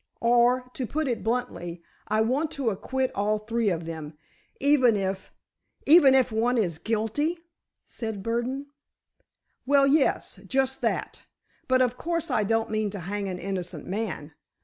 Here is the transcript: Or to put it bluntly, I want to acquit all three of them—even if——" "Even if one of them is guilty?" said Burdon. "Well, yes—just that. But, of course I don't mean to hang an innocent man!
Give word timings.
Or 0.21 0.61
to 0.73 0.87
put 0.87 1.07
it 1.07 1.23
bluntly, 1.23 1.83
I 2.07 2.21
want 2.21 2.49
to 2.53 2.71
acquit 2.71 3.11
all 3.13 3.37
three 3.37 3.69
of 3.69 3.85
them—even 3.85 4.95
if——" 4.95 5.31
"Even 5.85 6.15
if 6.15 6.31
one 6.31 6.55
of 6.55 6.63
them 6.63 6.63
is 6.65 6.79
guilty?" 6.79 7.37
said 7.85 8.23
Burdon. 8.23 8.65
"Well, 9.67 9.85
yes—just 9.85 10.81
that. 10.81 11.21
But, 11.67 11.83
of 11.83 11.97
course 11.99 12.31
I 12.31 12.43
don't 12.43 12.71
mean 12.71 12.89
to 12.89 13.01
hang 13.01 13.27
an 13.27 13.37
innocent 13.37 13.85
man! 13.85 14.33